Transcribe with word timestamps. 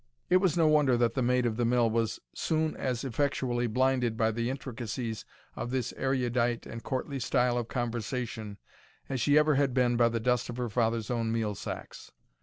It 0.31 0.37
was 0.37 0.57
no 0.57 0.67
wonder 0.67 0.97
that 0.97 1.13
the 1.13 1.21
Maid 1.21 1.45
of 1.45 1.57
the 1.57 1.63
Mill 1.63 1.87
was 1.87 2.19
soon 2.33 2.75
as 2.75 3.03
effectually 3.03 3.67
blinded 3.67 4.17
by 4.17 4.31
the 4.31 4.49
intricacies 4.49 5.25
of 5.55 5.69
this 5.69 5.93
erudite 5.95 6.65
and 6.65 6.81
courtly 6.83 7.19
style 7.19 7.55
of 7.55 7.67
conversation, 7.67 8.57
as 9.09 9.21
she 9.21 9.35
had 9.35 9.39
ever 9.41 9.67
been 9.67 9.97
by 9.97 10.09
the 10.09 10.19
dust 10.19 10.49
of 10.49 10.57
her 10.57 10.69
father's 10.69 11.11
own 11.11 11.31
meal 11.31 11.53
sacks. 11.53 12.11